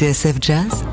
TSF 0.00 0.40
Jazz? 0.40 0.89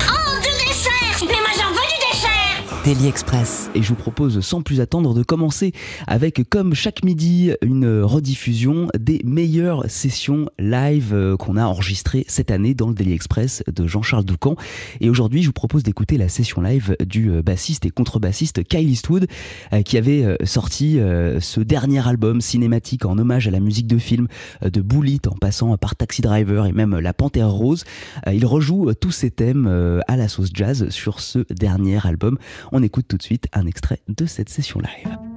Daily 2.88 3.06
Express. 3.06 3.70
Et 3.74 3.82
je 3.82 3.90
vous 3.90 3.96
propose 3.96 4.40
sans 4.40 4.62
plus 4.62 4.80
attendre 4.80 5.12
de 5.12 5.22
commencer 5.22 5.72
avec, 6.06 6.48
comme 6.48 6.72
chaque 6.72 7.04
midi, 7.04 7.52
une 7.60 8.00
rediffusion 8.00 8.88
des 8.98 9.20
meilleures 9.26 9.90
sessions 9.90 10.48
live 10.58 11.12
euh, 11.12 11.36
qu'on 11.36 11.58
a 11.58 11.66
enregistrées 11.66 12.24
cette 12.28 12.50
année 12.50 12.72
dans 12.72 12.88
le 12.88 12.94
Daily 12.94 13.12
Express 13.12 13.62
de 13.66 13.86
Jean-Charles 13.86 14.24
Doucan. 14.24 14.56
Et 15.02 15.10
aujourd'hui, 15.10 15.42
je 15.42 15.48
vous 15.48 15.52
propose 15.52 15.82
d'écouter 15.82 16.16
la 16.16 16.30
session 16.30 16.62
live 16.62 16.96
du 17.06 17.30
euh, 17.30 17.42
bassiste 17.42 17.84
et 17.84 17.90
contrebassiste 17.90 18.64
Kyle 18.64 18.88
Eastwood, 18.88 19.26
euh, 19.74 19.82
qui 19.82 19.98
avait 19.98 20.38
sorti 20.44 20.98
ce 21.40 21.60
dernier 21.60 22.06
album 22.08 22.40
cinématique 22.40 23.04
en 23.04 23.18
hommage 23.18 23.46
à 23.46 23.50
la 23.50 23.60
musique 23.60 23.86
de 23.86 23.98
film 23.98 24.28
de 24.62 24.80
Bullitt 24.80 25.26
en 25.26 25.34
passant 25.34 25.76
par 25.76 25.94
Taxi 25.94 26.22
Driver 26.22 26.64
et 26.64 26.72
même 26.72 26.98
La 26.98 27.12
Panthère 27.12 27.50
Rose. 27.50 27.84
Il 28.32 28.46
rejoue 28.46 28.92
tous 28.94 29.10
ces 29.10 29.30
thèmes 29.30 29.66
à 30.06 30.16
la 30.16 30.28
sauce 30.28 30.50
jazz 30.54 30.88
sur 30.88 31.20
ce 31.20 31.40
dernier 31.50 31.98
album. 32.06 32.38
Écoute 32.82 33.06
tout 33.08 33.16
de 33.16 33.22
suite 33.22 33.46
un 33.52 33.66
extrait 33.66 34.00
de 34.08 34.26
cette 34.26 34.48
session 34.48 34.80
live. 34.80 35.27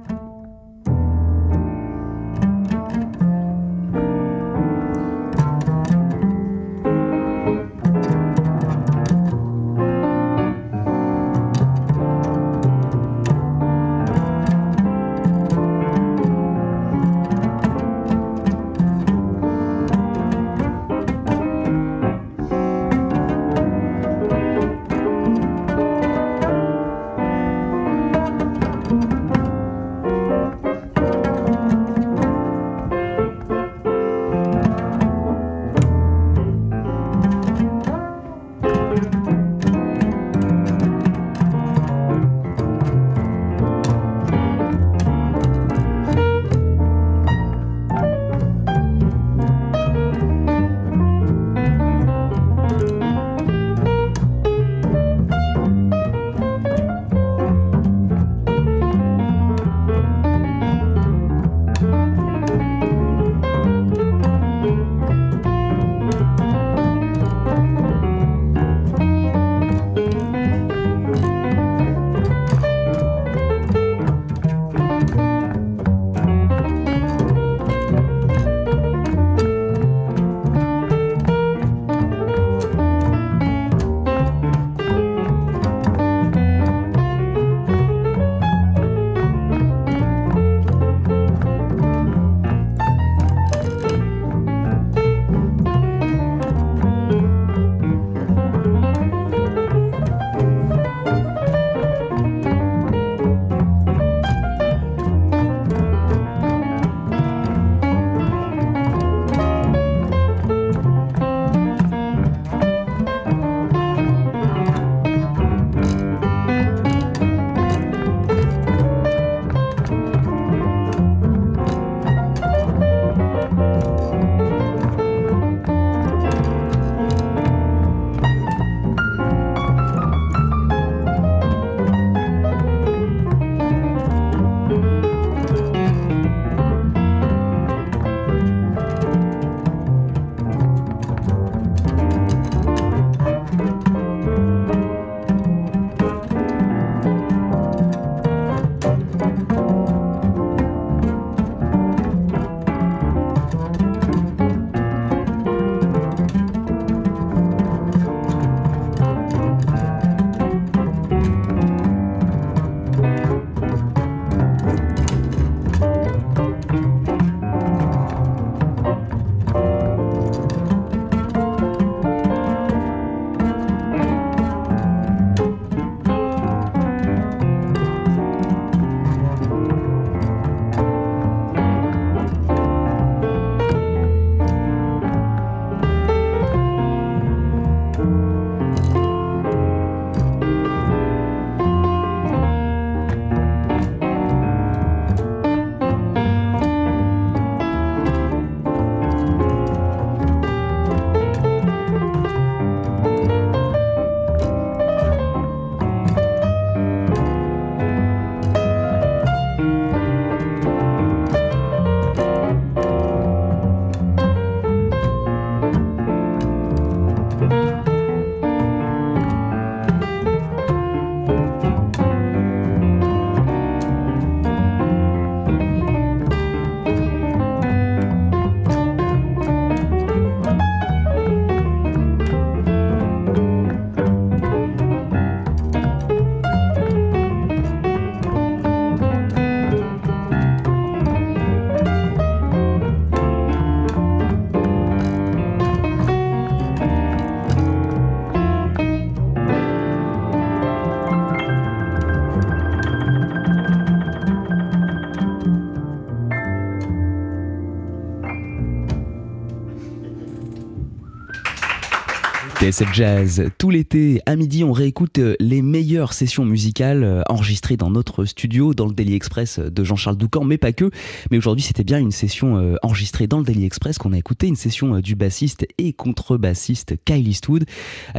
TSF 262.62 262.94
Jazz, 262.94 263.50
tout 263.58 263.70
l'été, 263.70 264.20
à 264.24 264.36
midi, 264.36 264.62
on 264.62 264.70
réécoute 264.70 265.18
euh, 265.18 265.34
les 265.40 265.62
meilleures 265.62 266.12
sessions 266.12 266.44
musicales 266.44 267.02
euh, 267.02 267.22
enregistrées 267.28 267.76
dans 267.76 267.90
notre 267.90 268.24
studio, 268.24 268.72
dans 268.72 268.86
le 268.86 268.92
Daily 268.92 269.16
Express 269.16 269.58
de 269.58 269.82
Jean-Charles 269.82 270.16
Doucan, 270.16 270.44
mais 270.44 270.58
pas 270.58 270.72
que. 270.72 270.88
Mais 271.32 271.38
aujourd'hui, 271.38 271.64
c'était 271.64 271.82
bien 271.82 271.98
une 271.98 272.12
session 272.12 272.58
euh, 272.58 272.76
enregistrée 272.84 273.26
dans 273.26 273.38
le 273.38 273.44
Daily 273.44 273.64
Express 273.64 273.98
qu'on 273.98 274.12
a 274.12 274.16
écouté, 274.16 274.46
une 274.46 274.54
session 274.54 275.00
du 275.00 275.16
bassiste 275.16 275.66
et 275.76 275.92
contrebassiste 275.92 276.94
Kyle 277.04 277.26
Eastwood, 277.26 277.64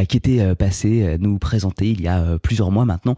qui 0.09 0.17
était 0.17 0.55
passé 0.55 1.15
nous 1.19 1.37
présenter 1.37 1.87
il 1.87 2.01
y 2.01 2.07
a 2.07 2.37
plusieurs 2.39 2.71
mois 2.71 2.85
maintenant 2.85 3.15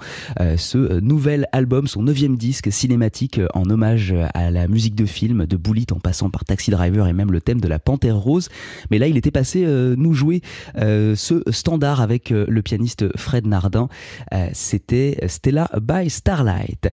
ce 0.57 0.99
nouvel 0.99 1.47
album, 1.51 1.87
son 1.87 2.03
neuvième 2.03 2.37
disque 2.37 2.71
cinématique 2.71 3.39
en 3.53 3.69
hommage 3.69 4.13
à 4.33 4.51
la 4.51 4.67
musique 4.67 4.95
de 4.95 5.05
film, 5.05 5.45
de 5.45 5.57
Bullitt 5.57 5.91
en 5.91 5.99
passant 5.99 6.29
par 6.29 6.45
Taxi 6.45 6.71
Driver 6.71 7.07
et 7.07 7.13
même 7.13 7.31
le 7.31 7.41
thème 7.41 7.61
de 7.61 7.67
la 7.67 7.79
Panthère 7.79 8.17
Rose. 8.17 8.49
Mais 8.91 8.99
là, 8.99 9.07
il 9.07 9.17
était 9.17 9.31
passé 9.31 9.65
nous 9.65 10.13
jouer 10.13 10.41
ce 11.15 11.41
standard 11.49 12.01
avec 12.01 12.31
euh, 12.31 12.45
le 12.47 12.61
pianiste 12.61 13.05
Fred 13.17 13.45
Nardin. 13.47 13.89
Euh, 14.33 14.47
c'était 14.53 15.17
Stella 15.27 15.69
by 15.81 16.09
Starlight. 16.09 16.89